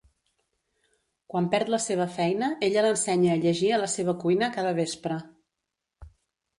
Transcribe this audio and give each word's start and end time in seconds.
Quan 1.33 1.49
perd 1.51 1.69
la 1.75 1.81
seva 1.85 2.09
feina, 2.17 2.51
ella 2.69 2.85
l'ensenya 2.87 3.31
a 3.37 3.39
llegir 3.45 3.73
a 3.79 3.83
la 3.85 3.93
seva 3.97 4.19
cuina 4.27 4.53
cada 4.61 4.77
vespre. 4.83 5.23